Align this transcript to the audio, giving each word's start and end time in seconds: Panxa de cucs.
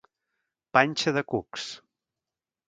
Panxa 0.77 1.13
de 1.19 1.23
cucs. 1.35 1.69